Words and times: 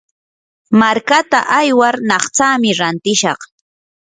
markaata 0.79 1.39
aywar 1.59 1.95
naqtsami 2.09 2.71
rantishaq. 2.79 3.39